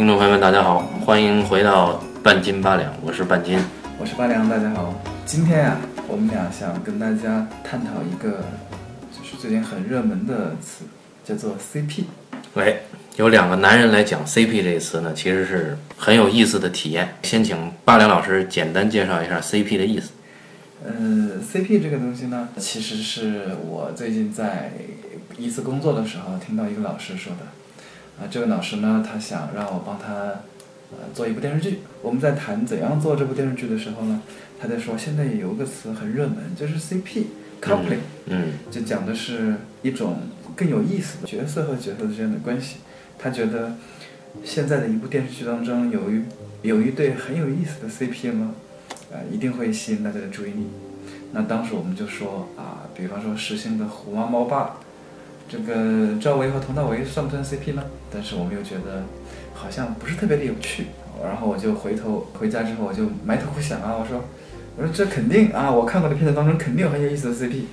[0.00, 3.58] 听众朋友们，大家好，欢迎回到半斤八两，我是半斤。
[3.98, 4.98] 我是八两，大家好。
[5.26, 5.76] 今天啊，
[6.08, 8.42] 我们俩想跟大家探讨一个，
[9.12, 10.86] 就是最近很热门的词，
[11.22, 12.04] 叫做 CP。
[12.54, 12.80] 喂，
[13.16, 17.16] 有两个男人来讲 CP 这个词呢，其实是很有意思的体验。
[17.22, 20.12] 先请八两老师简单介绍一下 CP 的意思。
[20.82, 20.92] 呃
[21.42, 24.72] ，CP 这个东西呢，其实是我最近在
[25.36, 27.44] 一次工作的时候听到一个老师说的。
[28.20, 30.14] 啊，这位老师呢，他想让我帮他
[30.92, 31.78] 呃做一部电视剧。
[32.02, 34.20] 我们在谈怎样做这部电视剧的时候呢，
[34.60, 37.24] 他在说现在有个词很热门，就是 CP
[37.62, 40.18] coupling，嗯就讲的是一种
[40.54, 42.76] 更有意思的角色和角色之间的关系。
[43.18, 43.74] 他觉得
[44.44, 46.22] 现在的一部电视剧当中有一
[46.60, 48.52] 有一对很有意思的 CP 吗，
[49.10, 50.66] 呃，一定会吸引大家的注意力。
[51.32, 54.76] 那当时我们就说啊，比方说时兴的虎妈猫爸，
[55.50, 57.82] 这个赵薇和佟大为算不算 CP 呢？
[58.08, 59.02] 但是我们又觉得
[59.52, 60.86] 好像不是特别的有趣。
[61.24, 64.22] 然后我就回头回家之后我就埋头苦想啊，我说
[64.76, 67.64] 我说这肯定啊，我看过的片子当中肯定有很有意思的 CP。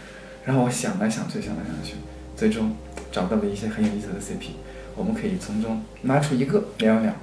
[0.44, 1.98] 然后我想来想去，想来想去，
[2.36, 2.76] 最终
[3.12, 4.54] 找到了一些很有意思的 CP，
[4.96, 7.14] 我们可以从中拿出一个聊一聊。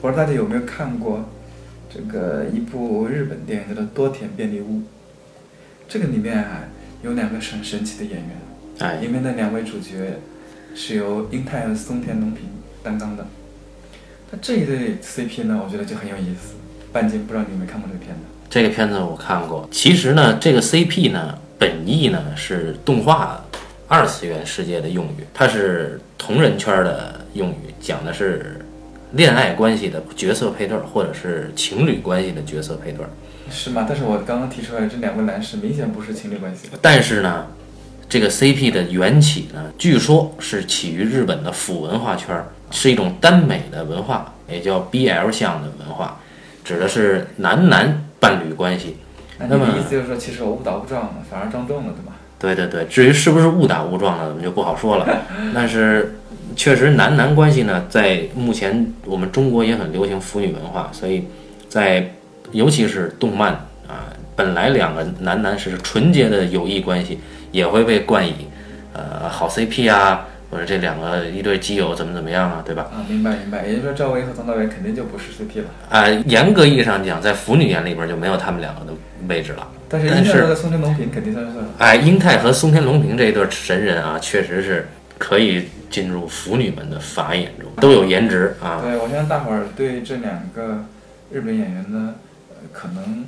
[0.00, 1.28] 我说大家有没有看过
[1.92, 4.78] 这个一部日本电影叫做《多田便利屋》？
[5.86, 6.62] 这个里面啊
[7.02, 8.30] 有两个很神奇的演员，
[8.80, 10.18] 哎里，面的两位主角
[10.74, 12.44] 是由英泰和松田龙平
[12.82, 13.26] 担当的。
[14.30, 16.54] 那这一对 CP 呢，我觉得就很有意思。
[16.92, 18.20] 半斤不知道你有没有看过这个片子？
[18.48, 19.68] 这个片子我看过。
[19.70, 23.44] 其实呢，这个 CP 呢，本意呢是动画
[23.86, 28.64] 二次元世界的用语，它是同人圈的用语，讲的是
[29.12, 33.10] 恋爱关系的角色配对儿，或者是情侣关系的角色配对儿。
[33.50, 33.84] 是吗？
[33.88, 36.68] 但是我刚刚提出来，这两位男士明显不是情侣关系。
[36.80, 37.46] 但是呢，
[38.10, 46.18] 这个 CP 的缘起呢，据说是起于日本的腐文化圈儿，是一种耽美的文化，也叫 BL 向的文化，
[46.64, 48.96] 指的是男男伴侣关系。
[49.48, 52.12] 那么意思就是说，其实我误打误撞，反而撞中了，对吧？
[52.40, 55.06] 对对对，至于是不是误打误撞呢，我们就不好说了。
[55.54, 56.18] 但是
[56.56, 61.28] 确实男男关系呢，在目前我们中国也很流行腐女文化，所以
[61.68, 62.12] 在
[62.50, 63.68] 尤其是动漫啊，
[64.40, 67.20] 本来两个男男是纯洁的友谊关系，
[67.52, 68.34] 也会被冠以
[68.94, 72.88] 呃好 CP 啊，或者这两个一对基友怎么怎么样啊，对吧？
[72.90, 73.66] 啊，明白明白。
[73.66, 75.66] 也就是说，赵薇和佟大为肯定就不是 CP 了。
[75.90, 78.94] 啊、严格意义上讲，在腐女眼里边就没有他们两个的
[79.28, 79.68] 位置了。
[79.90, 81.52] 但是英泰和松田龙平肯定算是。
[81.76, 88.80] 哎，英泰和松田龙平这一对神人啊，确实是可以进入腐女们的法眼中，都有颜值啊。
[88.82, 90.82] 对，我相信大伙儿对这两个
[91.30, 92.14] 日本演员呢，
[92.48, 93.24] 呃，可能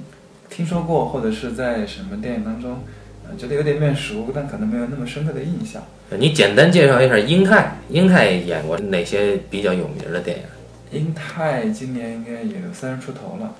[0.52, 2.82] 听说过，或者是在什么电影当中，
[3.26, 5.82] 呃，觉得有点面熟，但可能没有那么深刻的印象。
[6.18, 10.44] 你简单介绍一下英泰，英泰演过哪些比较有名的电影？
[10.90, 13.54] 英泰今年应该也有三十出头了。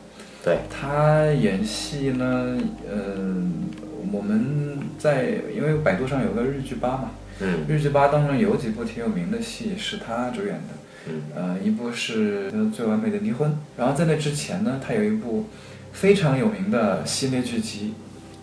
[0.45, 2.59] 对，他演戏呢，
[2.91, 3.17] 呃，
[4.13, 7.11] 我们在因为百度上有个日剧吧嘛，
[7.41, 15.47] 嗯日剧吧当中有几部挺有名的戏是他主演的，嗯，呃，一部是《最完美的离婚》，然后在那之前呢，他有一部
[15.93, 17.95] 非常有名的系列剧集，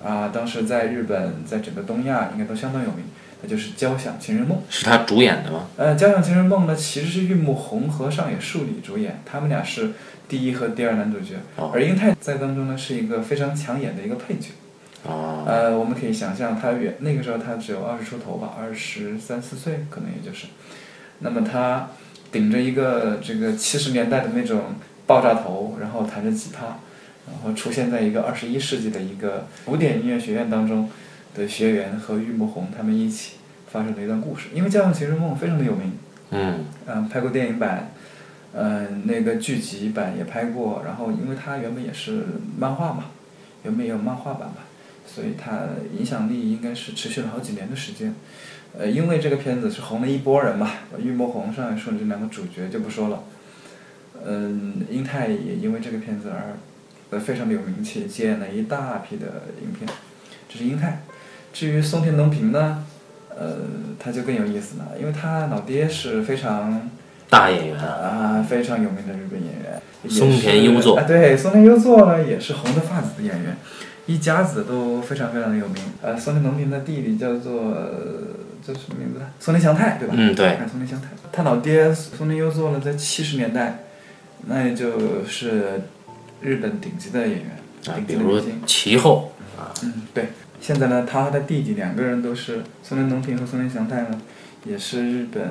[0.03, 3.03] 啊，当时在日本，在整个东亚应该都相当有名，
[3.41, 4.57] 那就是《交响情人梦》。
[4.69, 5.67] 是他主演的吗？
[5.77, 9.91] 呃，《交响情人梦》呢，其实是玉木宏和上野树里主演，他们俩是
[10.27, 14.49] 第一和第二男主角，哦而英泰在当中呢是一个非常抢眼的一个配角。
[15.03, 20.47] 哦，呃，我们可以想象他原那个时候他只有二十出头吧，二十三四岁可能也就是。
[21.19, 21.89] 那么他
[22.31, 24.75] 顶着一个这个七十年代的那种
[25.07, 26.79] 爆炸头，然后弹着吉他，
[27.31, 30.89] 然后出现在一个二十一世纪的一个古典音乐学院当中
[31.35, 33.37] 的学员和玉木宏他们一起
[33.71, 34.49] 发生的一段故事。
[34.53, 35.93] 因为《交响情人梦》非常的有名，
[36.31, 37.91] 嗯嗯，拍过电影版，
[38.53, 42.25] 嗯，那个剧集版也拍过，然后因为它原本也是
[42.57, 43.05] 漫画嘛，
[43.63, 44.57] 原本也有漫画版嘛，
[45.05, 45.61] 所以它
[45.97, 48.13] 影响力应该是持续了好几年的时间。
[48.77, 50.71] 呃，因为这个片子是红了一波人嘛，
[51.03, 53.23] 玉木宏、上野树里这两个主角就不说了。
[54.25, 56.57] 嗯，英泰也因为这个片子而
[57.11, 59.25] 呃非常的有名气，接演了一大批的
[59.61, 59.89] 影片，
[60.47, 61.01] 这是英泰。
[61.51, 62.85] 至于松田龙平呢，
[63.35, 63.57] 呃，
[63.97, 66.89] 他就更有意思了，因为他老爹是非常
[67.29, 73.57] 大演员，啊，非常有名的日本演员，松田优作啊，对，松田优作呢也是红的发紫的演员，
[74.05, 75.83] 一家子都非常非常的有名。
[76.01, 79.19] 呃，松田龙平的弟弟叫做呃叫什么名字？
[79.39, 80.13] 松田翔太，对吧？
[80.15, 83.79] 嗯对哎，松田翔太，他老爹松田优作呢，在七十年代，
[84.45, 85.81] 那也就是
[86.41, 88.41] 日本顶级的演员，啊，比如。
[88.65, 90.29] 其后啊，嗯，对，
[90.61, 94.21] 现在呢，他和他弟弟两个人都是松田龙平和松田翔太呢，
[94.65, 95.41] 也是日本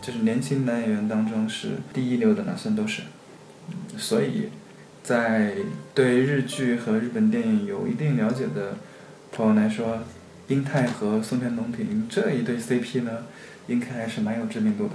[0.00, 3.02] 就是年轻男演员当中是第一流的男生都是。
[3.68, 4.50] 嗯所以，
[5.02, 5.54] 在
[5.94, 8.74] 对日剧和日本电影有一定了解的
[9.32, 10.00] 朋友来说，
[10.48, 13.10] 英泰和松田龙平这一对 CP 呢，
[13.66, 14.90] 应该还是蛮有知名度的。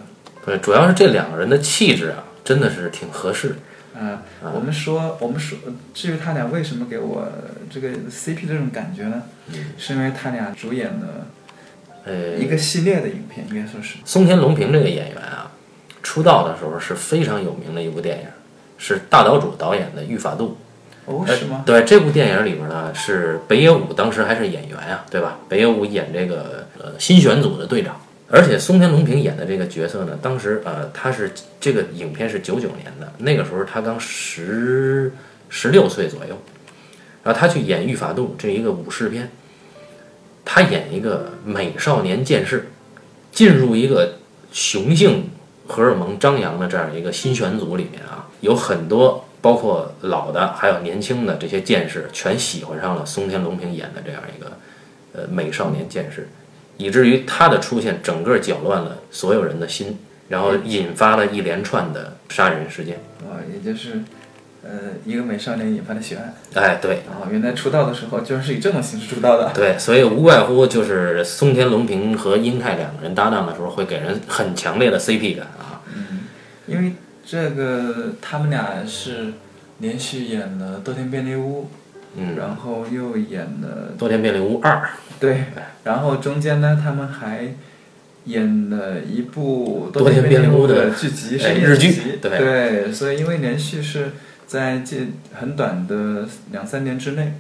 [0.46, 3.56] 对，主要是这两个人的气质啊，真的是挺合适。
[3.94, 4.24] 啊、
[4.54, 5.58] 我们说，我们说，
[5.94, 7.28] 至于他俩为什么给我
[7.70, 9.24] 这个 CP 这种感觉呢？
[9.54, 11.28] 嗯是因为他俩主演的
[12.06, 13.98] 呃，一个系列的影片，应该说是。
[14.06, 15.52] 松田龙平这个演员啊，
[16.02, 18.26] 出道的时候是非常有名的一部电影，
[18.78, 20.58] 是大岛渚导演的《御法度》。
[21.12, 21.64] 哦，呃是吗？
[21.66, 25.38] 对，这部电影里边呢，是北野武当时还是演员啊，对吧？
[25.48, 28.01] 北野武演这个呃新选组的队长，
[28.32, 31.30] 而且松田龙平演的这个角色呢，当时呃他是
[31.60, 35.12] 这个影片是九九年的，那个时候他刚十
[35.50, 36.38] 十六岁左右，
[37.24, 39.30] 然后他去演《御法度》这一个武士片，
[40.46, 42.70] 他演一个美少年剑士，
[43.34, 44.16] 进入一个
[44.54, 45.30] 雄性
[45.68, 54.52] 荷尔蒙张扬的这样一个新选组里面啊，有很多包括老的还有年轻的这些剑士，全喜欢上了松田龙平演的这样一个
[55.14, 56.30] 呃美少年剑士，
[56.78, 59.98] 以至于他的出现整个搅乱了所有人的心，
[60.30, 62.96] 然后引发了一连串的杀人事件。
[63.20, 64.02] 啊，也就是，
[64.64, 64.72] 呃，
[65.06, 66.34] 一个美少年引发的血案。
[66.56, 69.52] 哎，对啊，原来出道的时候居然是以这种形式出道的。
[69.54, 75.82] 对，所以无外乎就是松田龙平和英泰两个人搭档的时候，会给人很强烈的 CP 感啊。
[75.96, 76.22] 嗯
[76.68, 76.94] 因为
[77.26, 79.34] 这个他们俩是
[79.80, 81.64] 连续演了《多田便利屋》，
[82.16, 85.46] 嗯，然后又演了多田便利屋二，对，
[85.84, 87.56] 然后中间呢，他们还
[88.26, 92.38] 演了一部多田便利屋的的剧集，是日剧对。
[92.38, 94.12] 对，所以因为连续是
[94.46, 94.98] 在这
[95.34, 97.34] 很短的两三年之内，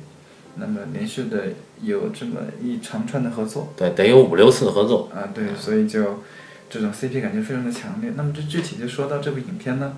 [0.56, 1.48] 那么连续的
[1.82, 3.74] 有这么一长串的合作。
[3.76, 5.10] 对，得有五六次合作。
[5.14, 6.24] 啊，对，所以就
[6.70, 8.14] 这种 CP 感觉非常的强烈。
[8.16, 9.94] 那么这具体就说到这部影片呢，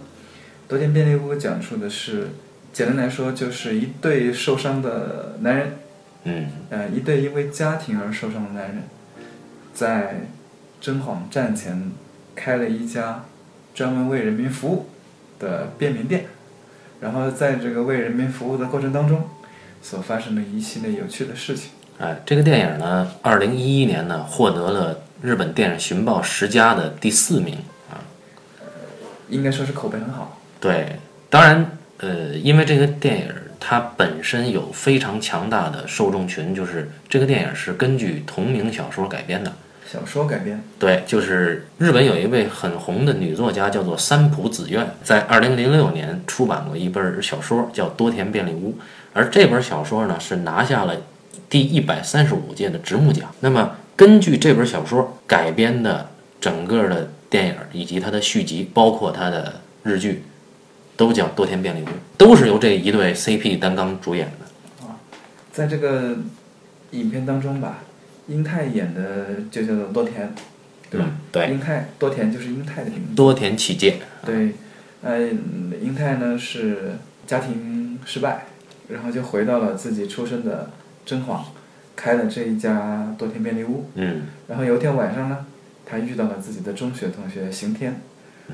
[0.69, 2.29] 《多田便利屋》讲述的是，
[2.73, 5.77] 简单来说就是一对受伤的男人。
[6.25, 8.83] 嗯，呃，一对因为家庭而受伤的男人，
[9.73, 10.21] 在
[10.81, 11.91] 真谎站前
[12.33, 13.25] 开了一家
[13.75, 14.87] 专门为人民服务
[15.37, 16.25] 的便民店，
[17.01, 19.29] 然后在这个为人民服务的过程当中，
[19.81, 21.71] 所发生的一系列有趣的事情。
[21.99, 27.57] 哎，这个电影呢，二零一一年呢获得了日本电影寻报十佳的第四名
[27.91, 27.99] 啊。
[29.29, 30.39] 应该说是口碑很好。
[30.59, 30.97] 对，
[31.29, 33.27] 当然，呃，因为这个电影
[33.59, 39.51] 它本身有非常强大的受众群，就是这个电影是根据同名小说改编的。
[39.85, 48.71] 小说改编，对，就是日本有一位很红的女作家，叫做三浦紫苑，在二零零六年出版过一本小说，叫《多田便利屋》，
[49.13, 50.95] 而这本小说呢是拿下了
[51.47, 53.29] 第一百三十五届的直木奖。
[53.41, 56.09] 那么根据这本小说改编的
[56.41, 60.23] 整个的电影以及它的续集，包括它的日剧，
[60.95, 61.85] 都叫《多田便利屋》，
[62.17, 64.85] 都是由这一对 CP 担纲主演的。
[64.85, 64.99] 啊
[65.51, 66.17] 在这个
[66.91, 67.79] 影片当中吧，
[68.27, 70.33] 英泰演的就叫做多田，
[70.89, 71.07] 对吧？
[71.07, 73.15] 嗯对，英泰多田就是英泰的名字。
[73.15, 73.97] 多田启介。
[74.25, 74.53] 对，
[75.01, 75.19] 呃，
[75.81, 76.93] 英泰呢是
[77.27, 78.45] 家庭失败，
[78.89, 80.71] 然后就回到了自己出生的
[81.05, 81.45] 真煌，
[81.95, 83.89] 开了这一家多田便利屋。
[83.95, 85.45] 嗯然后有一天晚上呢，
[85.85, 88.01] 他遇到了自己的中学同学刑天，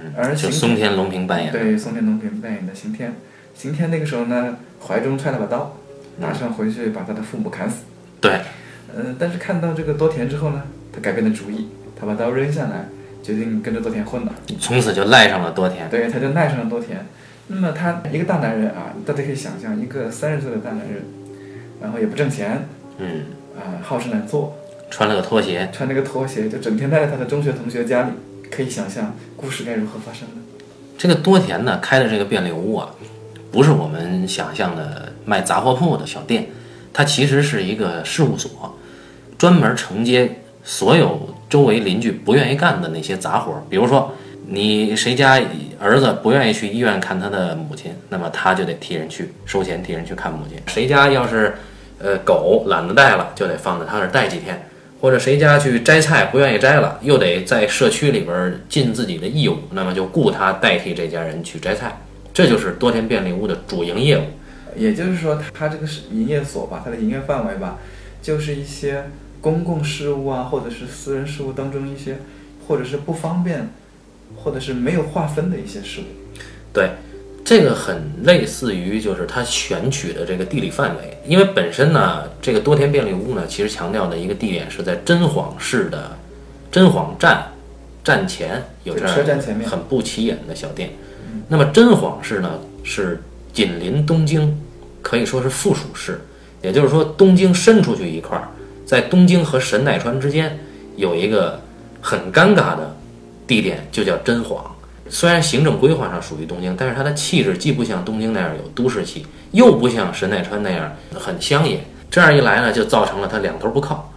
[0.02, 1.60] 嗯，而刑就松田龙平扮演的。
[1.60, 3.14] 对松田龙平扮演的刑天。
[3.54, 5.76] 刑天那个时候呢，怀中揣了把刀，
[6.22, 7.84] 打算回去把他的父母砍死。
[8.22, 8.32] 对，
[8.96, 10.64] 呃，但是看到这个多田之后呢，
[10.94, 11.68] 他改变了主意，
[12.00, 12.86] 他把刀扔下来，
[13.22, 14.32] 决定跟着多田混了。
[14.60, 15.90] 从此就赖上了多田。
[15.90, 17.06] 对，他就赖上了多田。
[17.48, 21.04] 那么他一个大男人啊，大家可以想象，一个三十岁的大男人，
[21.82, 22.66] 然后也不挣钱
[23.00, 23.26] 嗯，
[23.58, 24.56] 啊，好吃懒做，
[24.90, 25.68] 穿了个拖鞋。
[25.74, 28.12] 穿了个拖鞋，就整天待在他的中学同学家里。
[28.50, 30.36] 可以想象故事该如何发生的。
[30.98, 32.90] 这个多田呢开的这个便利屋啊，
[33.52, 36.48] 不是我们想象的卖杂货铺的小店，
[36.92, 38.78] 它其实是一个事务所，
[39.38, 43.64] 专门承接所有周围邻居不愿意干的那些杂活儿。
[43.70, 44.14] 比如说，
[44.48, 45.42] 你谁家
[45.80, 50.58] 儿子不愿意去医院看他的母亲，那么他就得替人去收钱，替人去看母亲。
[50.68, 51.56] 谁家要是
[52.00, 54.62] 呃狗懒得带了，就得放在他那儿带几天。
[55.02, 62.02] 或者谁家去摘菜不愿意摘了，又得在社区里边尽自己的义务，那么就雇他代替这家人去摘菜，
[62.34, 64.24] 这就是多田便利屋的主营业务。
[64.76, 67.80] 也就是说，他他这个是营业所吧，它的营业范围吧，
[68.22, 69.06] 就是一些
[69.42, 72.18] 公共事务啊，或者是私人事务当中一些，
[72.68, 73.70] 或者是不方便，
[74.36, 76.04] 或者是没有划分的一些事务。
[77.50, 86.16] 这个很类似于就是它选取的这个地理范围，因为本身呢，这个多田便利屋呢，其实强调的一个地点是在真晃市的
[86.72, 87.48] 真晃站
[88.04, 90.92] 站前有这样车站前面很不起眼的小店。
[91.48, 92.52] 那么真晃市呢
[92.84, 93.20] 是
[93.52, 94.56] 紧邻东京，
[95.02, 96.22] 可以说是附属市，
[96.62, 98.48] 也就是说东京伸出去一块儿，
[98.86, 100.60] 在东京和神奈川之间
[100.98, 101.60] 有一个
[102.00, 102.96] 很尴尬的
[103.48, 104.64] 地点，就叫真晃。
[105.10, 111.82] 虽然行政规划上属于东京，但是它的气质既不像东京那样有都市气，又不像神奈川那样很乡野。
[112.12, 114.14] 这样一来呢，就造成了它两头不靠，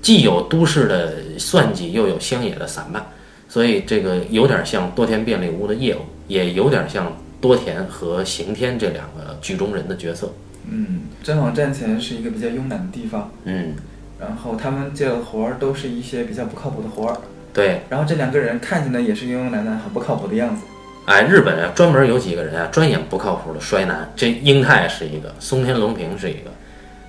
[0.00, 3.04] 既有都市的算计，又有乡野的散漫。
[3.48, 10.32] 所以这个有点像多田便利屋的业务，也有点像多田和刑天这两个剧中人的角色。
[10.70, 13.74] 嗯，真网站前是一个比较慵懒的地方，嗯，
[14.20, 17.18] 然后他们接的活儿都是一些比较不靠谱的活儿，
[17.52, 20.62] 对，然后这两个人看起来也是慵慵懒懒、很不靠谱的样子。
[21.04, 24.10] 哎，日本啊，专门有几个人啊，专演不靠谱的衰男。
[24.14, 26.50] 这英泰是一个，松田龙平是一个，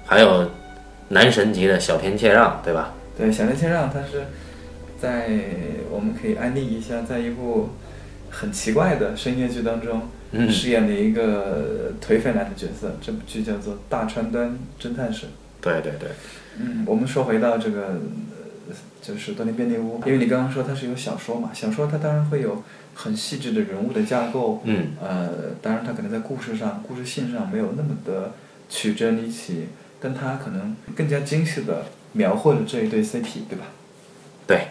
[0.06, 0.50] 还有
[1.10, 2.94] 男神级的小田切让，对吧？
[3.18, 4.26] 对，小田切让他是
[5.00, 5.30] 在
[5.92, 7.70] 我们可以安利一下，在一部
[8.32, 12.96] 很奇怪的深夜剧当中，嗯饰演了一个颓废男的角色。
[13.00, 15.28] 这部剧叫做《大川端侦探社》。
[15.62, 16.10] 对对对，
[16.60, 18.33] 嗯，我们说回到这个，呃
[19.02, 25.30] 就是多年便利屋，因为你刚刚说它是有小说嘛，小说它当然会有很细致的人物的架构，嗯，呃，
[25.62, 28.34] 当然它可能在故事上、故事性上没有那么的
[28.70, 29.68] 曲折离奇，
[30.00, 33.66] 但它可能更加精细的描绘了这一对 CP，对吧？
[34.48, 34.68] 对。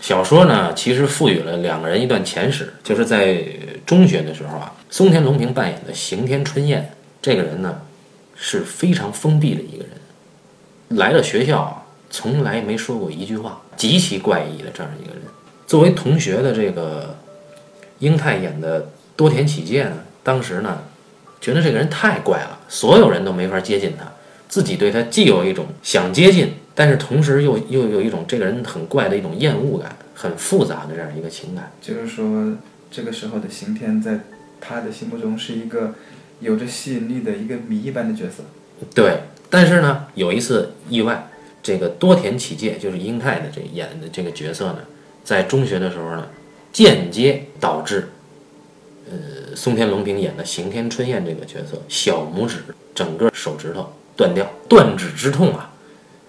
[0.00, 3.42] 小说呢，其实赋予了两个人一段前史，就是在
[3.86, 6.90] 中学的时候啊，松田龙平扮演的刑天春彦
[7.22, 7.80] 这个人呢，
[8.34, 11.83] 是非常封闭的一个人，来了学校啊，
[12.14, 15.22] 从来没说过一句话，极其怪异的这样一个人。
[15.66, 17.16] 作为同学的这个
[17.98, 20.78] 英泰演的多田启介呢，当时呢，
[21.40, 24.04] 觉得这个人太怪了，所有人都没法接近他，
[24.48, 31.72] 自己对他既有一种想接近，但是同时又又有一种这个人很怪的一种厌恶感，很复杂的这样一个情感。
[31.82, 32.56] 就是说，
[32.92, 34.20] 这个时候的刑天在
[34.60, 35.94] 他的心目中是一个
[36.38, 38.44] 有着吸引力的一个谜一般的角色。
[38.94, 41.28] 对，但是呢，有一次意外，
[41.64, 44.80] 这个多田启介就是英泰的这演的这个角色呢，
[45.24, 46.28] 在中学的时候呢，
[46.70, 48.10] 间接导致，
[49.10, 52.58] 呃，松田龙平演的刑天春彦这个角色小拇指
[52.94, 55.72] 整个手指头断掉，断指之痛啊。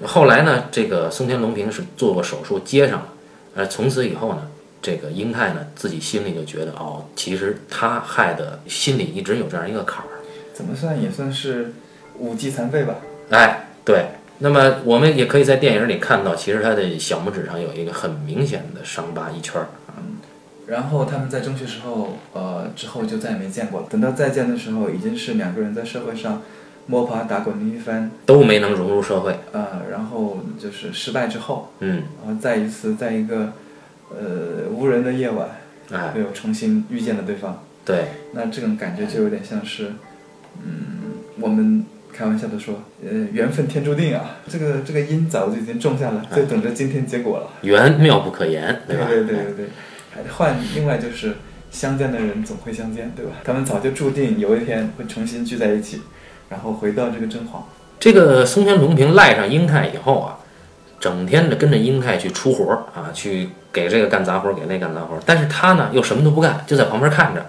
[0.06, 3.14] 后来呢，这个松田龙平是做过手术接上了，
[3.56, 4.48] 呃，从此以后呢，
[4.82, 10.08] 这个英泰呢自己心里就觉得哦，其实他害的心里一直有这样一个坎儿。
[10.54, 11.74] 怎么算也算是
[12.18, 12.96] 五级残废吧？
[13.32, 14.06] 哎，对。
[14.40, 19.68] 那么我们也可以在电影里看到，其实他的小拇指上有一个很明显的伤疤一圈儿。
[20.68, 23.88] 然后他们在中学时候，呃，之后就再也没见过了。
[23.88, 26.42] 等到再见的时候，已经是两个人在社会上
[26.88, 29.38] 摸爬打滚了一番，都没能融入社会。
[29.52, 33.54] 呃，然后就是失败之后，嗯，然后再一次在一个
[34.10, 35.50] 呃无人的夜晚，
[35.92, 37.64] 哎，又重新遇见了对方。
[37.86, 39.94] 对，那这种感觉就有点像是，
[40.64, 47.48] 嗯，我们开玩笑的说，呃，缘分天注定啊，这个这个因早就已经种下了，就等着今天结果了。
[47.62, 49.06] 缘妙不可言，对吧？
[49.10, 49.66] 对对对对，
[50.14, 51.36] 还换另外就是
[51.70, 53.34] 相见的人总会相见，对吧？
[53.44, 56.04] 他们早就注定有一天会重新聚在一起，
[56.48, 57.68] 然后回到这个真皇。
[58.00, 60.40] 这个松田龙平赖上英泰以后啊，
[61.02, 65.20] 整天的跟着英泰去出活儿啊，去给这个干杂活儿，给那干杂活儿。
[65.26, 67.46] 但是他呢，又什么都不干，就在旁边看着。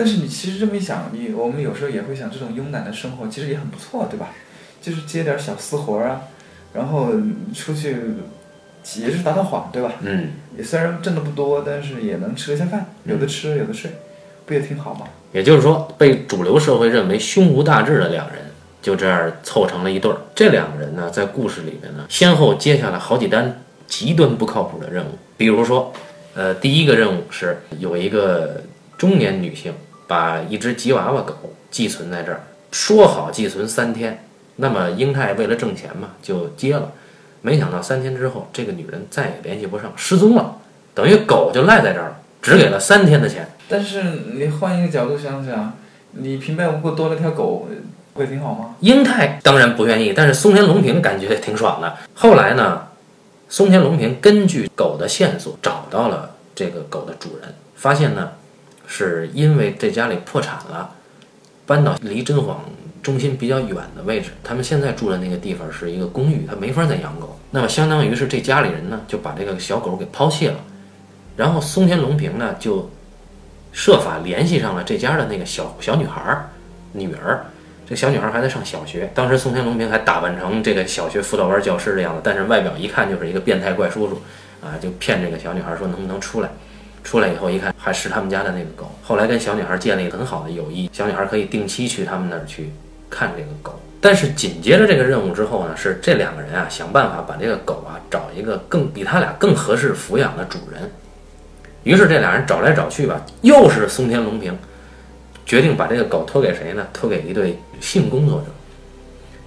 [0.00, 4.30] 但是你其实这么一想，你我们有时候也会想，这种慵懒的生活其实也很不错，对吧？
[4.80, 6.22] 就是接点小私活儿啊，
[6.72, 7.08] 然后
[7.54, 7.98] 出去
[8.96, 9.92] 也是打打晃，对吧？
[10.00, 13.90] 嗯，也虽然挣的不多，但是也能吃得下饭，有的吃有的睡，
[14.46, 15.06] 不也挺好吗？
[15.32, 18.38] 也就是说，被主流社会认为胸无大志的两人，
[18.80, 20.16] 就这样凑成了一对儿。
[20.34, 25.10] 这两个人呢，在故事里面呢，先后接下了好几单极端不靠谱的任务。
[25.36, 25.92] 比如说，
[26.32, 28.62] 呃，第一个任务是有一个
[28.96, 29.74] 中年女性
[30.10, 32.40] 把一只吉娃娃狗寄存在这儿，
[32.72, 34.24] 说好寄存三天。
[34.56, 36.90] 那么英泰为了挣钱嘛，就接了。
[37.42, 40.56] 没想到三天之后，这个女人再也联系不上，失踪了，
[40.94, 43.48] 等于狗就赖在这儿了，只给了三天的钱。
[43.68, 44.02] 但是
[44.34, 45.74] 你换一个角度想想，
[46.10, 47.68] 你平白无故多了条狗，
[48.14, 48.74] 会挺好吗？
[48.80, 51.96] 英泰当然不愿意，但是松田龙平感觉挺爽的。
[52.14, 52.88] 后来呢，
[53.48, 58.32] 松田龙平根据狗的线索找到了这个狗的主人，发现呢，
[58.92, 60.90] 是因为这家里破产了，
[61.64, 62.60] 搬到离真晃
[63.00, 64.30] 中心比较远的位置。
[64.42, 67.38] 他们现在住的那个地方是一个公寓，他没法再养狗。
[67.52, 70.56] 那么相当于是这家里人呢就把这个小狗给抛弃了，
[71.36, 72.90] 然后松田龙平呢就
[73.70, 76.50] 设法联系上了这家的那个小小女孩儿
[76.90, 77.46] 女儿。
[77.88, 84.20] 这小女孩还在上小学，当时松田龙平还打扮成这个小学辅导班教师的样子，但是外表一看就是一个变态怪叔叔
[84.60, 86.50] 啊，就骗这个小女孩说能不能出来。
[87.02, 88.90] 出来以后一看，还是他们家的那个狗。
[89.02, 92.70] 后来跟小女孩建立很好的友谊，小女孩可以定期去他们那儿去
[93.08, 93.78] 看这个狗。
[94.00, 100.90] 但是紧接着这个任务之后呢，是这两个人啊想办法把这个狗啊找一个更比他俩更合适抚养的主人。
[101.82, 104.56] 于是这俩人找来找去吧，又是松田龙平
[105.44, 106.86] 决定把这个狗托给谁呢？
[106.92, 108.46] 托给一对性工作者。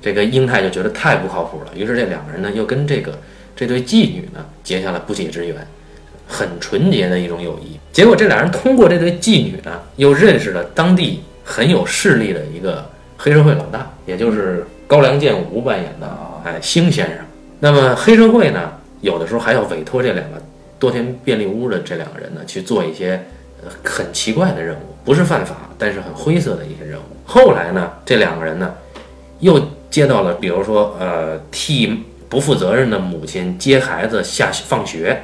[0.01, 3.17] 这个英泰就觉得太不靠谱了，于是这两个人呢又跟这个
[3.55, 5.65] 这对妓女呢结下了不解之缘，
[6.34, 7.80] 很纯洁的一种友谊。
[7.92, 12.84] 结果这俩人通过这对妓女呢，又认识了当地很有势力的一个
[13.16, 17.18] 黑社会老大，也就是高良健吾扮演的哎星先生。
[17.60, 20.42] 那么黑社会呢，有的时候还要委托这两个
[20.80, 23.24] 多田便利屋的这两个人呢去做一些
[23.63, 27.04] 呃很奇怪的任务，不是犯法，但是很灰色的一些任务。
[27.25, 28.74] 后来呢，这两个人呢
[29.40, 29.62] 又
[29.92, 35.22] 接到了，比如说呃替不负责任的母亲接孩子下放学。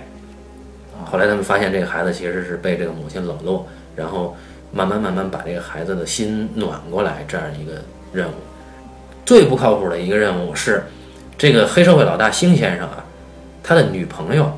[1.10, 4.36] 后来他们发现这个孩子其实是被这个母亲冷落，然后
[4.72, 7.82] 慢慢慢慢把这个孩子的心暖过来，这样一个
[8.14, 8.34] 任务。
[9.26, 10.84] 最不靠谱的一个任务是，
[11.38, 13.04] 这个黑社会老大星先生啊，
[13.64, 14.52] 他的女朋友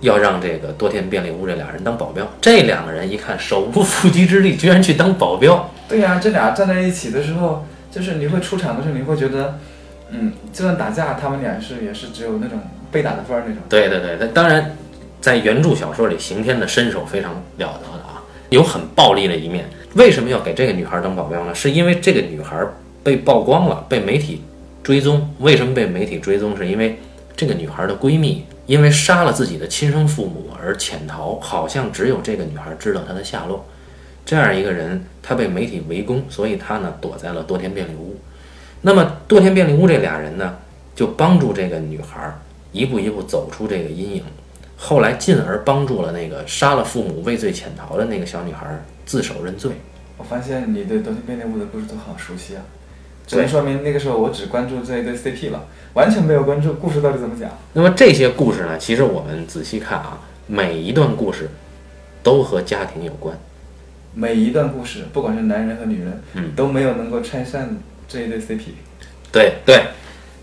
[0.00, 2.26] 要让这个多田便利屋这俩人当保镖。
[2.40, 5.70] 这两个人一看手无缚鸡之力，居然去当保镖。
[5.88, 9.58] 对呀、这俩站在一起的时候，就是你会出场的时候，你会觉得，
[10.10, 12.60] 嗯，就算打架，他们俩是也是只有那种
[12.90, 13.62] 被打的份儿那种。
[13.68, 14.76] 对对对，他当然
[15.24, 19.64] 在原著小说里，刑天的身手非常了得的啊，有很暴力的一面。
[19.94, 21.54] 为什么要给这个女孩当保镖呢？
[21.54, 22.62] 是因为这个女孩
[23.02, 24.42] 被曝光了，被媒体
[24.82, 25.34] 追踪。
[25.38, 26.54] 为什么被媒体追踪？
[26.54, 26.98] 是因为
[27.34, 33.64] 这个女孩的闺蜜因为杀了自己的亲生父母而潜逃，好像只有这个女孩知道她的下落。
[34.26, 38.14] 这样一个人，她被媒体围攻，所以她呢躲在了多田便利屋。
[38.82, 40.56] 那么多田便利屋这俩人呢，
[40.94, 42.30] 就帮助这个女孩
[42.72, 44.22] 一步一步走出这个阴影。
[44.76, 48.66] 后来进而帮助了那个杀了父母畏罪潜逃的那个小女孩
[49.06, 49.70] 自首认罪。
[50.16, 52.62] 我发现你对多田便利屋的故事都好熟悉啊，
[53.26, 57.50] 只能说明那个时候我只关注这一对 CP 了，完全没有关注故事到底怎么讲。
[57.72, 61.48] 那么这些故事呢，其实我们仔细看啊，每一段故事
[62.22, 63.36] 都和家庭有关。
[64.14, 68.60] 每一段故事，不管是男人和女人，嗯都没有能够拆散这一对 CP。
[69.32, 69.82] 对对，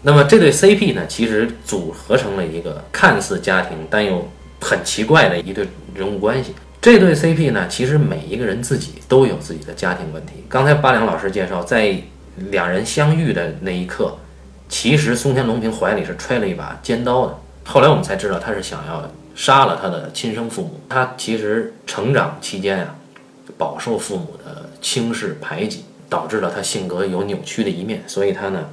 [0.04, 4.28] 那么这对 CP 呢，其实组合成了一个看似家庭，但又
[4.60, 6.54] 很奇怪的一对人物关系。
[6.82, 10.44] 这对 CP 呢，其实每一个人自己都有自己的家庭问题。
[10.50, 11.96] 刚才八两老师介绍，在
[12.50, 14.18] 两人相遇的那一刻，
[14.68, 17.38] 其实松田龙平怀里是揣了一把尖刀的。
[17.64, 20.82] 后来我们才知道，他是想要杀了他的亲生父母。
[20.90, 22.96] 他其实成长期间啊、
[23.60, 28.04] 饱受父母的轻视排挤，导致了他性格有扭曲的一面。
[28.08, 28.66] 所以他呢，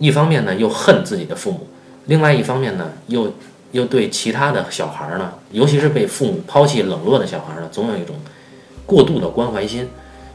[0.00, 1.68] 一方面呢又恨自己的父母，
[2.06, 3.32] 另外一方面呢又
[3.70, 8.16] 又对其他的小孩呢，尤其是被父母抛弃冷落的小孩呢，总有一种
[8.84, 9.88] 过度的关怀心。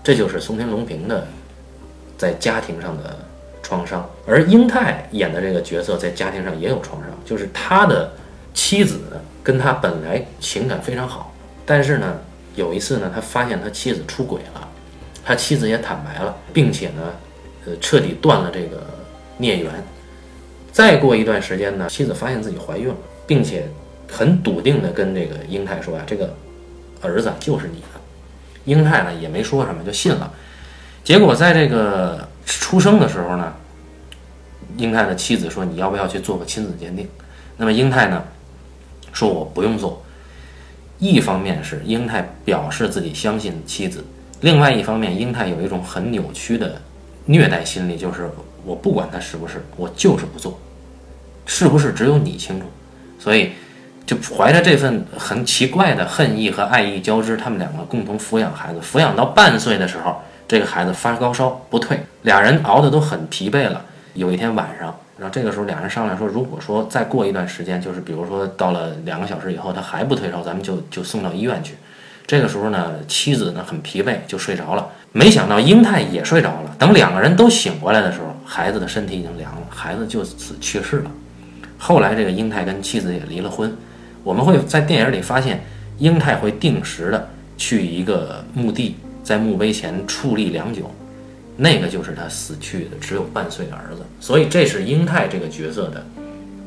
[0.03, 1.27] 这就是松田龙平的
[2.15, 3.17] 在家庭上的
[3.63, 4.07] 创伤。
[4.27, 8.11] 而英泰演的这个角色在家庭上也有创伤，就是他的
[8.53, 8.99] 妻子
[9.43, 11.33] 跟他本来情感非常好，
[11.65, 12.17] 但是呢
[12.55, 14.67] 有一次呢，他发现他妻子出轨了，
[15.25, 17.01] 他妻子也坦白了，并且呢，
[17.65, 18.85] 呃，彻底断了这个
[19.37, 19.71] 孽缘。
[20.71, 22.95] 再过一段时间呢，妻子发现自己怀孕了，
[23.25, 23.67] 并且
[24.11, 26.35] 很笃定地跟这个英泰说啊，这个
[27.01, 27.87] 儿子就是你的。
[28.65, 30.33] 英泰呢也没说什么，就信了。
[31.03, 33.53] 结果在这个出生的时候呢，
[34.77, 37.07] 英泰的妻子说：“你要不要去做个亲子鉴定？”
[37.57, 38.23] 那么英泰呢
[39.13, 40.03] 说：“我不用做。”
[40.97, 44.03] 一方面是英泰表示自己相信妻子，
[44.41, 46.81] 另外一方面，英泰有一种很扭曲的
[47.25, 48.29] 虐待心理，就是
[48.65, 50.59] 我不管他是不是，我就是不做，
[51.45, 52.65] 是不是只有你清楚。
[53.19, 53.51] 所以
[54.05, 58.79] 就怀着这份很奇怪的恨意和爱意交织，他们两个共同抚养孩子。
[58.79, 63.83] 抚养到半岁的时候，这个孩子发高烧不退，俩人熬得都很疲惫了。
[64.13, 71.75] 有一天晚上，然后这个时候俩人商量说，如果说再过一段时间，就是比如说到了两个小时以后，他还不退烧，咱们就就送到医院去。
[72.27, 74.87] 这个时候呢，妻子呢很疲惫，就睡着了。
[75.11, 76.75] 没想到英泰也睡着了。
[76.77, 81.11] 等两个人都醒过来的时候，孩子的身体已经凉了，孩子就此去世了。
[81.77, 83.75] 后来这个英泰跟妻子也离了婚。
[84.23, 85.63] 我们会在电影里发现，
[85.97, 90.89] 英泰会定时的去一个墓地，在墓碑前矗立良久，
[91.57, 94.03] 那个就是他死去的只有半岁的儿子。
[94.19, 96.05] 所以这是英泰这个角色的，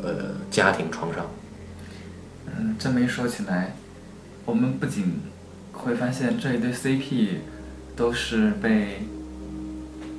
[0.03, 0.15] 呃，
[0.51, 1.27] 家庭创伤。
[2.47, 3.75] 嗯，这么一说起来，
[4.45, 5.21] 我们不仅
[5.73, 7.29] 会发现这一对 CP
[7.97, 9.03] 都是被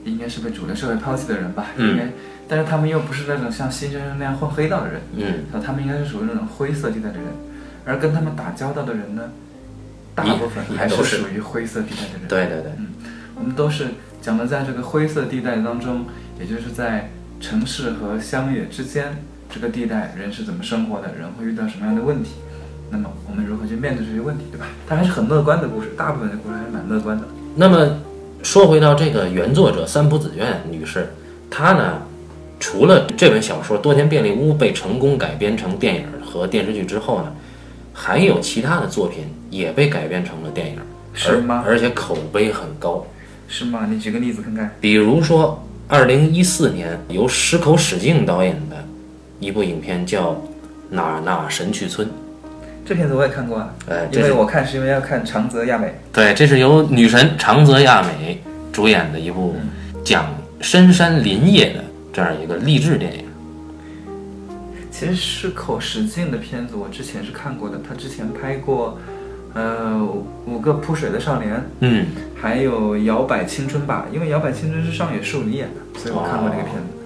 [0.10, 1.68] 应该是被主流社会抛弃的人吧？
[1.78, 2.10] 嗯应该，
[2.48, 7.26] 但是他们又不是那种像新先生那样混黑道的人，嗯啊，他们应该是属于那种灰色地带的人，
[7.86, 9.30] 而跟他们打交道的人呢，
[10.16, 12.28] 大部分还是属于灰色地带的人。
[12.28, 12.88] 对对对，嗯
[13.36, 13.88] 我们都是
[14.22, 16.06] 讲的在这个灰色地带当中，
[16.40, 19.16] 也就是在城市和乡野之间
[19.50, 22.32] 这个地带，人是怎么生活的，人会遇到什么样的问题，
[22.92, 24.66] 那么我们如何去面对这些问题，对吧？
[24.88, 27.24] 它还是很乐观的故事，大部分的故事还是蛮乐观的。
[27.56, 28.02] 那么
[28.42, 31.14] 说回到这个原作者三浦子苑女士，
[31.50, 32.02] 她呢，
[32.60, 37.34] 除了这本小说《多田便利屋》被成功改编成电影和电视剧之后呢，
[37.94, 40.78] 还有其他的作品也被改编成了电影，
[41.14, 43.06] 是吗而而且口碑很高。
[43.48, 43.88] 是吗？
[43.90, 44.76] 你举个例子看看。
[44.80, 48.86] 比如说，二零一四年由石口史静导演的
[49.40, 50.32] 一部影片叫
[50.90, 52.08] 《哪哪神去村》，
[52.90, 55.94] 这片子我也看过啊，呃，因为我看是因为要看长泽亚美。
[56.12, 58.42] 对，这是由女神长泽亚美
[58.74, 59.56] 主演的一部
[60.04, 60.26] 讲
[60.60, 63.26] 深山林业的这样一个励志电影。
[64.90, 68.98] 其实是口实境的片子我之前是看过的，他之前拍过，
[69.54, 70.04] 呃，
[70.48, 72.08] 五个扑水的少年，嗯，
[72.42, 76.99] 还有《摇摆青春》吧，因为《摇摆青春》是上野树里演的，所以我看过这个片子。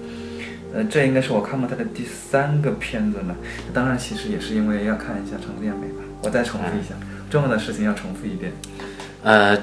[0.74, 3.36] 呃，这应该是我看过他的第三个片子了。
[3.72, 6.02] 当然，其实也是因为要看一下长泽雅美吧。
[6.22, 6.94] 我再重复一下，
[7.30, 8.50] 重要的事情要重复一遍。
[9.22, 9.56] 呃，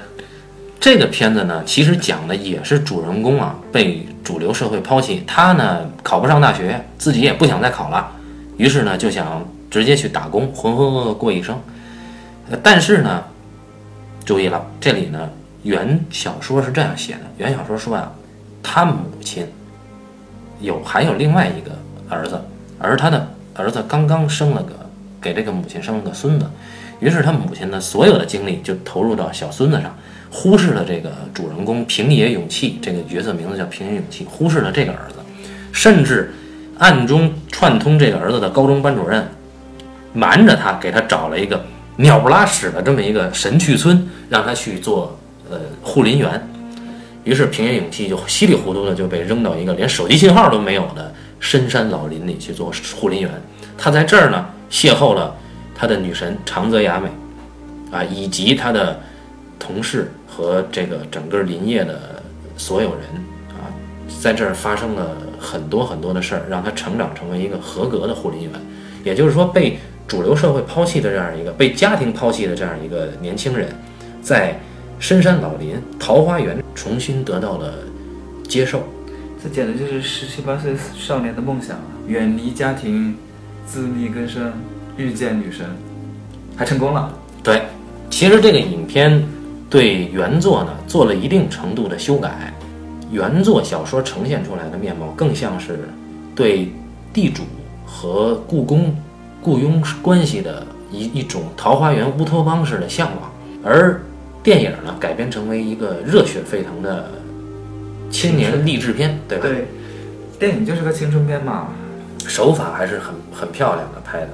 [0.80, 8.10] 这个片子呢，其实讲的也是主人公啊被主流社会抛弃，他呢考不上大学，自己也不想再考了，
[8.56, 11.60] 于是呢就想直接去打工，浑浑噩噩过一生。
[12.48, 13.22] 呃，但是呢，
[14.24, 15.28] 注意了，这里呢
[15.62, 18.12] 原小说是这样写的，原小说说啊，
[18.62, 19.46] 他母亲
[20.62, 21.72] 有还有另外一个
[22.08, 22.40] 儿子，
[22.78, 24.72] 而他的儿子刚刚生了个
[25.20, 26.46] 给这个母亲生了个孙子，
[27.00, 29.94] 于是他母亲的所有的精力就投入到小孙子上，
[30.30, 35.16] 忽视了这个主人公平野勇气这个角色名字叫平野勇气，忽视了这个儿子，
[35.72, 36.32] 甚至
[36.78, 39.26] 暗中串通这个儿子的高中班主任，
[40.12, 41.62] 瞒着他给他找了一个
[41.96, 45.18] 鸟不拉屎的这么一个神去村，让他去做
[45.50, 46.48] 呃护林员。
[47.24, 53.30] 于是平野勇气就稀里糊涂的就被扔到一个连手机信号都没有的深山老林里去做护林员。
[53.78, 55.34] 他在这儿呢邂逅了
[55.74, 57.08] 他的女神长泽雅美，
[57.96, 59.00] 啊，以及他的
[59.58, 62.22] 同事和这个整个林业的
[62.56, 63.00] 所有人
[63.50, 63.66] 啊，
[64.20, 68.50] 在这儿发生了很多很多的事儿，让他成长成为一个合格的护林员。
[69.04, 73.68] 也就是说，被主流社会抛弃的这样一个被家庭抛弃的这样一个年轻人，
[74.22, 74.60] 在
[75.02, 77.74] 深山老林桃花源重新得到了
[78.48, 78.84] 接受。
[79.42, 81.82] 这简直就是十七八岁少年的梦想啊！
[82.06, 83.16] 远离家庭，
[83.66, 84.52] 自力更生，
[84.96, 85.66] 遇见女神，
[86.56, 87.12] 还成功了。
[87.42, 87.62] 对，
[88.10, 89.20] 其实这个影片
[89.68, 92.54] 对原作呢做了一定程度的修改，
[93.10, 95.80] 原作小说呈现出来的面貌更像是
[96.36, 96.70] 对
[97.12, 97.42] 地主
[97.84, 98.96] 和故宫
[99.42, 103.32] 雇佣关系的一一种桃花源乌托邦式的向往，
[103.64, 104.00] 而
[104.42, 107.10] 电影呢改编成为一个热血沸腾的
[108.10, 109.46] 青年励志片，对吧？
[109.46, 109.68] 对，
[110.38, 111.68] 电影就是个青春片嘛。
[112.26, 114.28] 手法还是很很漂亮的拍的。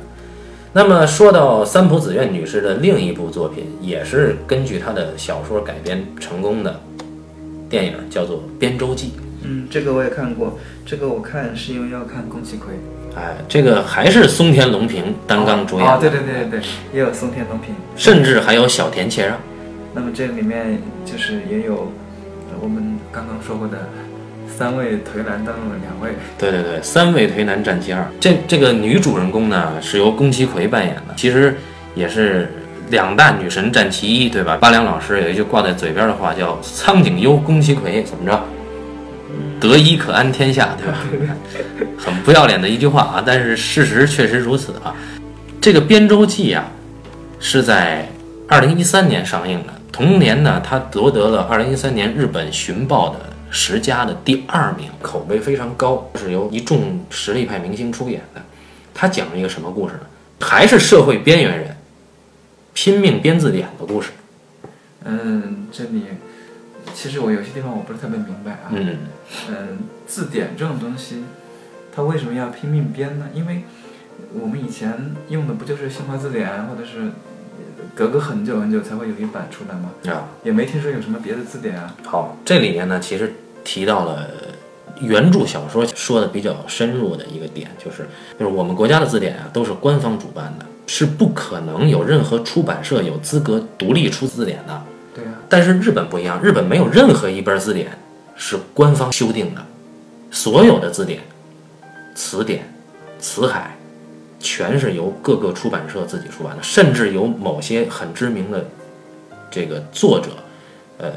[0.74, 6.80] 那么说到三浦子苑女士的另一部作品，也是根据她的小说改编成功的
[7.68, 10.58] 电影，叫做《边州记嗯，这个我也看过。
[10.84, 12.74] 这个我看是因为要看宫崎葵。》。
[13.16, 16.60] 哎，这个还是松田龙平担纲主演啊，哦，对对对对对，
[16.92, 17.74] 也有松田龙平。
[17.96, 19.38] 甚至还有小田切让。
[19.98, 21.90] 那么这里面就是也有
[22.62, 23.88] 我们刚刚说过的
[24.46, 26.10] 三位颓男当中的两位。
[26.38, 28.06] 对对对，三位颓男战其二。
[28.20, 31.56] 这这个女主人公呢是由宫崎葵扮演的，其实
[31.96, 32.48] 也是
[32.90, 34.56] 两大女神战其一，对吧？
[34.60, 38.40] 八良老师有一句挂在嘴边的话叫“苍井优，宫崎葵”，怎么着？
[39.58, 40.86] 得一可安天下，对
[41.26, 41.36] 吧？
[41.98, 44.94] 很不要脸的一句话啊，但是事实确实如此啊。
[45.60, 46.70] 这个《边州记》啊，
[47.40, 48.08] 是在
[48.46, 49.72] 二零一三年上映的。
[49.90, 53.20] 同年呢，他夺得了二零一三年日本寻报的
[53.50, 58.42] 十佳的第二名，口碑非常高，是由一众实力派明星出演的。
[58.94, 60.00] 他讲了一个什么故事呢？
[60.40, 61.76] 还是社会边缘人
[62.74, 64.10] 拼命编字典的故事。
[65.04, 66.04] 嗯，这里
[66.94, 68.70] 其实我有些地方我不是特别明白啊。
[68.70, 68.98] 嗯，
[69.48, 71.24] 嗯，字典这种东西，
[71.94, 73.26] 它为什么要拼命编呢？
[73.34, 73.62] 因为
[74.40, 77.10] 我们以前用的不就是新华字典，或者是
[77.94, 79.90] 隔个很久很久才会有一版出来吗？
[80.14, 81.94] 啊，也没听说有什么别的字典啊。
[82.04, 84.28] 好，这里面呢，其实提到了
[85.00, 94.82] 原著小说说的比较深入的一个点，就是就是我们国家的字典啊，都是官方主办的，是不可能有任何出版社有资格独立出字典的。
[95.14, 97.90] 对呀、但是日本不一样，日本没有任何一本字典
[98.36, 99.60] 是官方修订的，
[100.30, 101.20] 所有的字典、
[102.14, 102.72] 词典、
[103.18, 103.76] 词海，
[104.40, 108.66] 全是由各个出版社自己出版的，甚至有某些很知名的
[109.50, 110.30] 这个作者、
[110.98, 111.12] 呃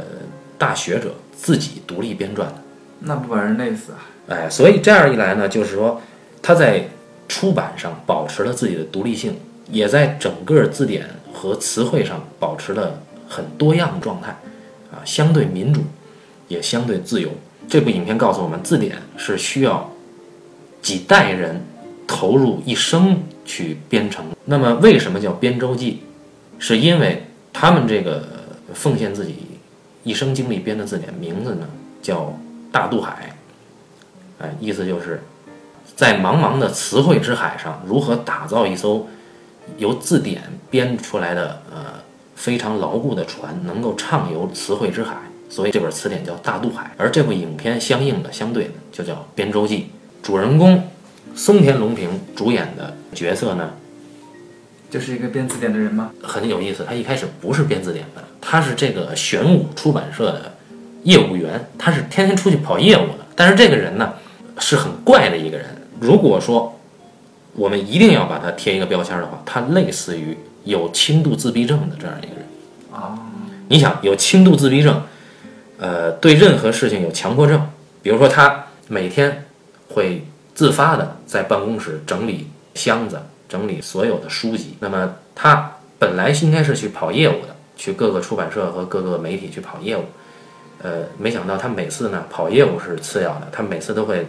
[0.57, 2.55] 大学者自己独立编撰的。
[2.99, 3.97] 那不把人累死啊！
[4.27, 5.99] 哎，所以这样一来呢，就是说
[6.39, 6.87] 他在
[7.27, 9.35] 出版上保持了自己的独立性，
[9.71, 14.29] 也在整个字典和词汇上保持了很多样的状态，
[14.91, 15.81] 啊，相对民主，
[16.47, 17.29] 也相对自由。
[17.67, 19.89] 这部影片告诉我们，字典是需要
[20.79, 21.59] 几代人
[22.11, 24.25] 投入一生去编成。
[24.43, 25.99] 那么，为什么叫编舟记？
[26.59, 28.27] 是因为他们这个
[28.73, 29.35] 奉献自己
[30.03, 31.67] 一生精力编的字典，名字呢
[32.01, 32.37] 叫
[32.69, 33.33] 大渡海。
[34.39, 35.23] 哎，意思就是
[35.95, 39.07] 在茫茫的词汇之海上，如何打造一艘
[39.77, 41.77] 由字典编出来的呃
[42.35, 45.15] 非常牢固的船，能够畅游词汇之海。
[45.49, 49.77] 所以这本词典叫《大渡海》，而这部影片相应的、相对的就叫《编舟记》。
[50.25, 50.81] 主人公
[51.35, 53.71] 松田龙平主演的角色呢，
[54.89, 56.11] 就是一个编字典的人吗？
[56.21, 56.85] 很有意思。
[56.87, 60.53] 他一开始不是编字典的，他是这个玄武出版社的
[61.03, 63.25] 业务员，他是天天出去跑业务的。
[63.35, 64.13] 但是这个人呢，
[64.59, 65.65] 是很怪的一个人。
[65.99, 66.77] 如果说
[67.53, 72.45] 我们一定要把他贴一个标签的话，他类似于有轻度自闭症的这样一个人。
[72.91, 73.17] 啊，
[73.69, 75.01] 你想，有轻度自闭症，
[75.79, 77.69] 呃，对任何事情有强迫症，
[78.01, 79.45] 比如说他每天
[79.89, 84.75] 会自发的在办公室整理箱子，整理所有的书籍。
[84.79, 90.03] 那么他本来应该是去跑业务的，去各个出版社和各个媒体去跑业务。
[90.83, 94.25] 呃，没想到他每次呢跑业务是次要的，他每次都会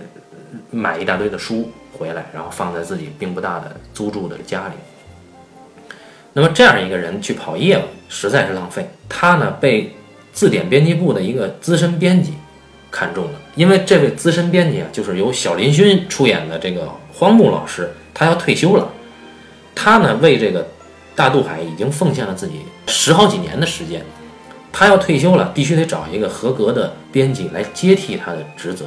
[0.70, 4.74] 买一大堆的书回来，然后放在自己并不大的租住的家里。
[6.34, 8.88] 那么这样一个人去跑业务，实在是浪费。
[9.08, 9.94] 他呢被
[10.32, 12.34] 字典编辑部的一个资深编辑
[12.90, 18.88] 看中了，因为这位资深编辑啊，就是由小林薰出演的这个荒木老师，他要退休了。
[19.74, 20.66] 他呢为这个
[21.14, 24.02] 大渡海已经奉献了自己十好几年的时间，
[24.72, 28.86] 他要退休了，必须得找一个合格的编辑来接替他的职责。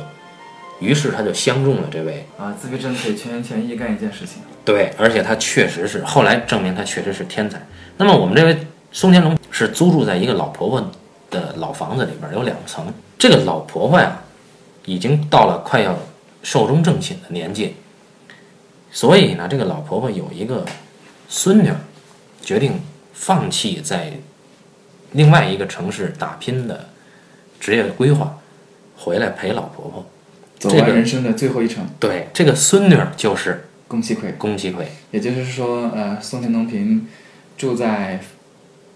[0.80, 4.42] 于是他就相中了这位啊，自闭症可以全心全意干一件事情。
[4.66, 7.66] 对，而且他确实是，后来证明他确实是天才。
[7.98, 8.58] 那么我们这位
[8.92, 10.92] 松田龙是租住在一个老婆婆
[11.32, 12.86] 的老房子里边，有两层。
[13.18, 14.20] 这个老婆婆呀，
[14.86, 15.98] 已经到了快要
[16.44, 17.76] 寿终正寝的年纪，
[18.92, 20.66] 所以呢，这个老婆婆有一个
[21.28, 21.72] 孙女，
[22.42, 22.80] 决定
[23.14, 24.14] 放弃在
[25.14, 26.90] 另外一个城市打拼的
[27.60, 28.38] 职业规划，
[28.96, 30.06] 回来陪老婆婆。
[30.60, 34.32] 走这个完人生的最后一程，对，这个孙女就是宫崎葵。
[34.34, 34.88] 宫崎葵。
[35.12, 37.08] 也就是说，呃，松田龙平
[37.58, 38.22] 住在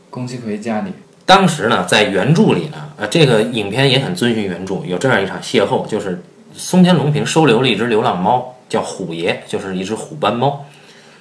[0.10, 0.92] 宫崎葵家里，
[1.30, 6.20] 当时呢，在原著里呢，呃，这个影片也很遵循原著，有这样一场邂逅，就是
[6.56, 10.66] 松田龙平收留了一只流浪猫，叫虎爷，就是一只虎斑猫。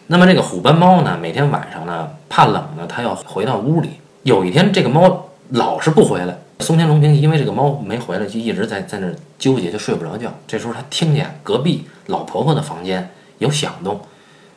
[0.07, 3.91] 那么这个虎斑猫呢，每天晚上呢，怕冷呢，它要回到屋里。
[4.23, 10.33] 有一天，这个猫老是不回来，松田龙平因为这个猫没回来，就一直在在那纠结，就睡不着觉。
[10.47, 14.01] 这时候他听见隔壁老婆婆的房间有响动，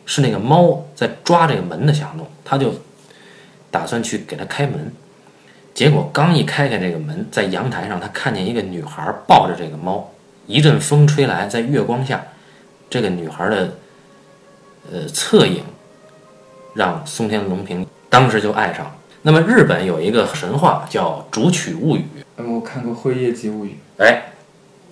[0.05, 2.73] 是那个猫在抓这个门的响动，他就
[3.69, 4.93] 打算去给它开门。
[5.73, 10.11] 结果刚一开开这个门，在阳台上，他看见一个女孩抱着这个猫，
[10.45, 12.21] 一阵风吹来，在月光下，
[12.89, 13.77] 这个女孩的
[14.91, 15.63] 呃侧影，
[16.73, 18.95] 让松田龙平当时就爱上了。
[19.23, 21.99] 那么日本有一个神话叫《竹取物语》，
[22.37, 24.23] 嗯，我看过《辉夜姬物语哎，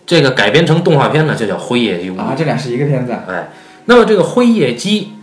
[0.05, 2.15] 这个改编成动画片呢，就叫《辉夜姬物》》。
[2.21, 3.23] 啊，这俩是一个片子啊。
[3.27, 3.49] 哎，
[3.85, 5.13] 那么这个辉夜姬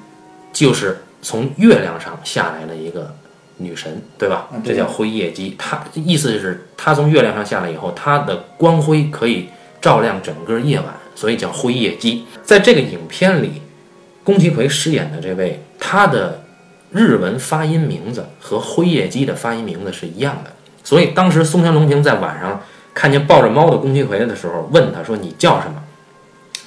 [0.52, 3.14] 就是从月亮上下来的一个
[3.58, 5.54] 女神，对吧这叫辉夜姬。
[5.58, 9.48] 她意思就是她从月亮上下来以后，她的光辉可以
[9.80, 12.24] 照亮整个夜晚，所以叫辉夜姬。
[12.42, 13.62] 在这个影片里，
[14.22, 16.42] 宫崎葵饰演的这位，她的
[16.90, 20.50] 日文发音名字和辉夜姬的发音名字是一样的，
[20.84, 22.60] 所以当时松山龙平在晚上
[22.94, 25.82] 看见抱着猫的宫崎葵的时候，问他说：“你叫什么？”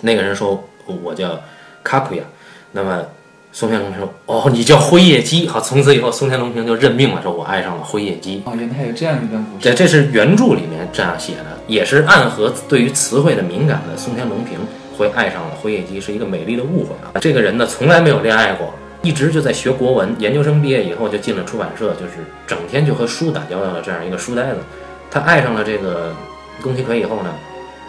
[0.02, 0.63] 那个人说
[1.04, 1.39] ：“我叫
[1.84, 2.23] 卡库亚。”
[2.71, 3.04] 那么
[3.51, 8.43] 松田龙平说：“哦，你叫辉夜姬。”好，从此以后，松田龙平就认命了，说：“我爱上了辉夜姬。
[8.45, 9.63] 哦，原来还有这样一段故”事。
[9.63, 9.73] 对。
[9.73, 14.59] 这是原著里面这样写的，也是暗合对于词汇的敏感的松田龙平
[14.97, 17.19] 会爱上了辉夜姬，是一个美丽的误会啊。
[17.19, 24.57] 这个人呢，从来没有恋爱过，一直就在学国文，研究生毕业以后就进了出版社，就是整天就和书打交道的这样一个书呆子。
[25.09, 26.13] 他爱上了这个
[26.62, 27.33] 宫崎葵以后呢，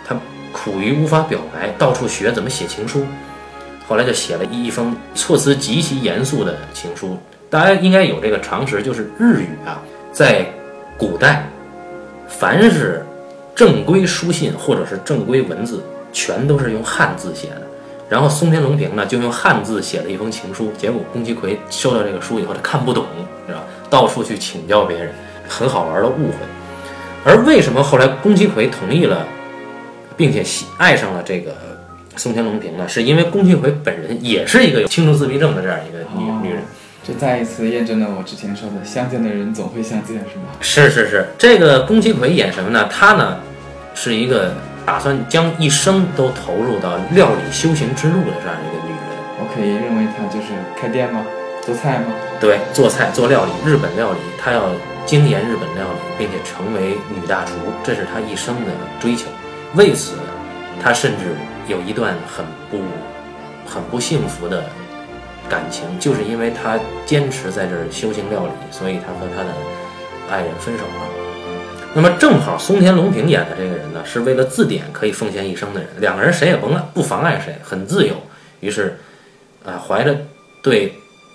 [0.09, 0.17] 他
[0.53, 3.05] 苦于无法表白，到处学怎么写情书。
[3.91, 7.19] 后来就写了一封措辞极其严肃的情书。
[7.51, 10.47] 大家应该有这个常识，就是日语啊，在
[10.97, 11.45] 古代，
[12.29, 13.05] 凡是
[13.53, 17.63] 正规书信或者是正规文字，全都是用汉字写的。
[18.09, 20.71] 然后松田龙平呢，就用汉字写了一封情书。
[20.79, 23.05] 结果宫崎葵收到这个书以后，他看不懂，
[23.49, 23.65] 是吧？
[23.91, 25.13] 到处去请教别人，
[25.49, 26.37] 很好玩的误会。
[27.25, 29.27] 而为什么后来宫崎葵同意了，
[30.17, 31.53] 并且喜爱上了这个
[32.21, 32.87] 松田龙平呢？
[32.87, 36.63] 是因为宫崎葵本人也是一个有轻度自闭症的这样一个女、哦女人。
[37.03, 40.53] 这再一次验证了我之前说的，相见的人总会相见，是吗？
[40.61, 42.87] 是是是，这个宫崎葵演什么呢？
[42.93, 43.39] 她呢
[43.95, 44.53] 是一个
[44.85, 49.01] 打算将一生都投入到料理修行之路的这样一个女人。
[49.39, 51.25] 我可以认为她就是开店吗？
[51.63, 52.13] 做菜吗？
[52.39, 54.71] 对，做菜做料理，日本料理，她要
[55.07, 57.53] 精研日本料理，并且成为女大厨，
[57.83, 59.25] 这是她一生的追求。
[59.75, 60.13] 为此，
[60.83, 61.35] 她甚至
[61.71, 62.83] 有一段很不
[63.65, 64.65] 很不幸福的
[65.49, 69.55] 感情，就是因为他坚持在这儿修行料理，所以他和他的
[70.29, 71.07] 爱人分手了。
[71.95, 78.15] 那么正好松田龙平演的这个人呢，是为了字典可以奉献一生的人，两个人谁也甭不妨碍谁，很自由。
[78.59, 78.99] 于是，
[79.65, 80.17] 啊、怀着
[80.63, 80.93] 对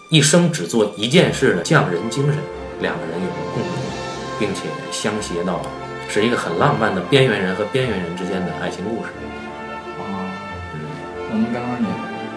[0.10, 2.38] 一生只做一件事的匠人精神，
[2.82, 3.71] 两个人有了共鸣，
[4.38, 5.69] 并且相携到老，
[6.10, 9.12] 是一个很浪漫的边缘人和边缘人之间的爱情故事。
[11.36, 11.88] 哦，我们刚刚也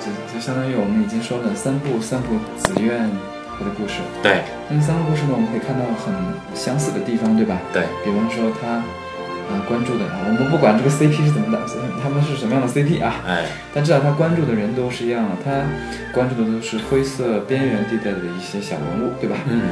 [0.03, 3.09] 就就相当于我们已经说了三部三部紫苑
[3.55, 4.03] 他的故事。
[4.23, 6.11] 对那么三个故事呢，我们可以看到很
[6.55, 7.59] 相似的地方，对吧？
[7.73, 8.83] 对，比方说他
[9.49, 11.59] 啊、关注的，我们不管这个 CP 是怎么的，
[12.03, 15.63] 他们是什么样的 CP 啊，哎，但至少他关注的人都是一样的，他
[16.13, 19.39] 关注的都是灰色边缘地带的一些小人物，对吧？
[19.49, 19.63] 嗯，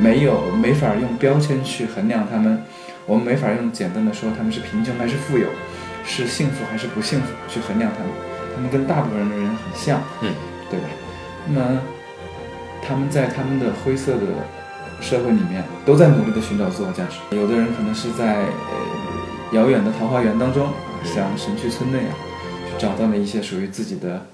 [0.00, 2.64] 没有没法用标签去衡量他们，
[3.06, 5.46] 我们没法用简单的说他们是贫穷还是富有，
[6.04, 8.08] 是幸福还是不幸福去衡量他们。
[8.54, 10.30] 他们跟大部分人的人很像，嗯，
[10.70, 10.86] 对吧？
[11.48, 11.80] 那么
[12.86, 14.26] 他们在他们的灰色的
[15.00, 17.18] 社会里面，都在努力的寻找自我价值。
[17.34, 20.68] 有的人可能是在呃遥远的桃花源当中，
[21.02, 22.08] 像神去村那样，
[22.68, 24.26] 去找到了一些属于自己的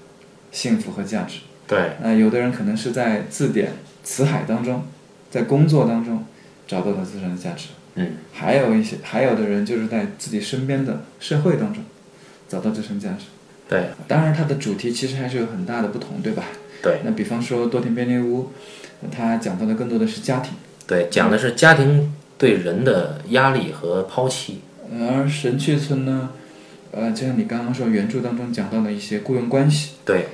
[0.51, 1.39] 幸福和价值。
[1.65, 4.83] 对，那，有的人可能是在字典、词海当中，
[5.31, 6.25] 在工作当中
[6.67, 11.83] 找到了自身的价值，嗯，还有一些，还有的人就是在自己身边的社会当中
[12.47, 13.25] 找到自身价值。
[13.67, 16.43] 对，当然，它的主题其实还是有很大的不同，对吧？
[16.81, 18.51] 对，那比方说多田便利屋，
[19.11, 20.53] 它讲到的更多的是家庭，
[20.87, 24.61] 对，讲的是家庭对人的压力和抛弃。
[24.91, 26.29] 呃而神去村呢，
[26.91, 30.29] 呃，就像你刚刚说，原著当中讲到的一些雇佣关系，对，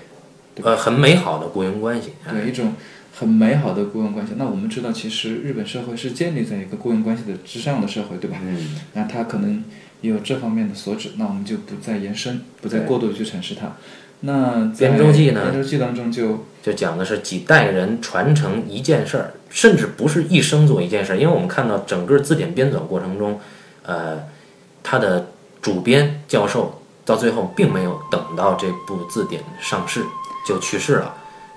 [0.63, 2.13] 呃，很美好的雇佣关系。
[2.25, 2.73] 哎对一种
[3.17, 4.33] 很美好的雇佣关系。
[4.37, 8.37] 那我们知道，其实日本社会是建立在一个雇佣关系的之上的社会，对吧？
[8.41, 9.63] 嗯，那它可能
[10.01, 13.77] 也有这方面的所指，那我们就不再延伸，不再过度地去阐释它。
[14.21, 23.39] 那在编舟记呢编舟记当中就就讲的是几代人传承一件事儿，甚至不是一生做一件事儿，因为我们看到整个字典编纂过程中，
[23.83, 24.23] 呃，
[24.81, 25.27] 他的
[25.61, 30.01] 主编教授到最后并没有等到这部字典上市
[30.47, 31.13] 就去世了，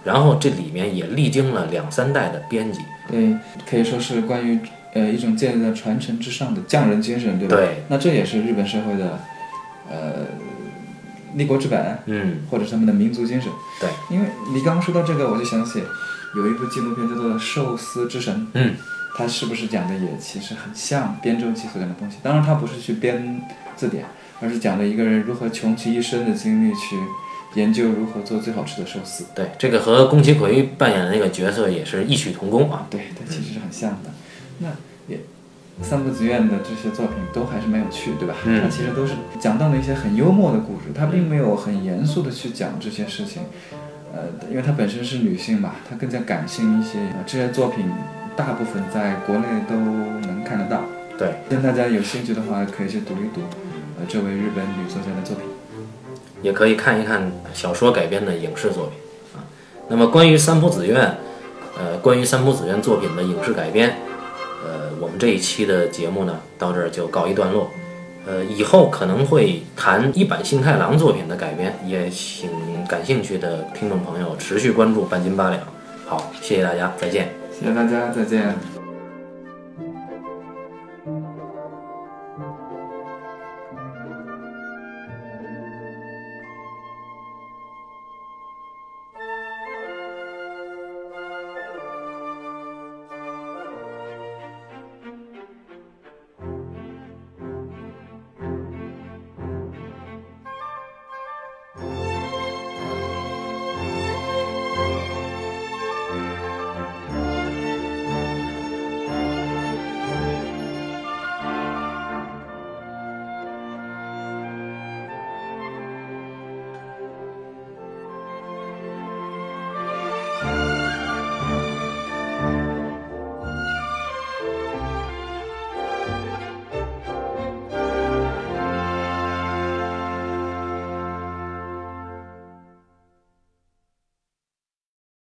[0.08, 3.36] 然后这里面也历经了两三代的编辑，对，
[3.68, 4.58] 可以说是关于
[4.94, 7.54] 呃一种建立在传承之上的匠人精神，对吧？
[7.54, 9.20] 对，那这也是日本社会的
[9.90, 10.24] 呃
[11.34, 13.52] 立国之本，嗯，或者他们的民族精神。
[13.78, 15.82] 对，因为你刚刚说到这个，我就想起
[16.34, 18.76] 有一部纪录片叫做《寿司之神》，嗯，
[19.14, 22.16] 它是不是讲的也其实很像编舟记所讲的东西？
[22.22, 23.42] 当然，它不是去编
[23.76, 24.06] 字典，
[24.40, 26.96] 而是讲的一个人如何穷其一生的经历去
[27.54, 29.24] 研究如何做最好吃的寿司。
[29.34, 32.86] 对，这个和宫崎葵扮演的那个角色也是异曲同工啊。
[32.90, 34.10] 对，它其实是很像的。
[34.58, 34.68] 那
[35.08, 35.20] 也
[35.82, 38.34] 三不子院的这些作品都还是蛮有趣，对吧？
[38.44, 43.42] 嗯它其实都是讲到了一些很幽默的故事，它并没有很严肃的去讲这些事情。
[44.12, 46.98] 呃，因为她本身是女性嘛，她更加感性一些。
[46.98, 47.86] 呃这些作品
[48.36, 50.82] 大部分在国内都能看得到。
[51.18, 53.40] 对，让大家有兴趣的话，可以去读一读，
[53.98, 55.44] 呃，这位日本女作家的作品。
[56.42, 58.94] 也可以看一看小说改编的影视作品
[59.36, 59.44] 啊。
[59.88, 61.16] 那么关于三浦子苑，
[61.78, 63.96] 呃，关于三浦子苑作品的影视改编，
[64.64, 67.70] 呃，我们这一期的节目呢，到这儿就告一段落。
[68.26, 72.50] 呃，以后可能会谈一坂幸太郎作品的改编，也请
[72.86, 75.62] 感兴趣的听众朋友持续关注半斤八两。
[76.06, 77.30] 好，谢谢大家，再见。
[77.50, 78.77] 谢谢大家，再见。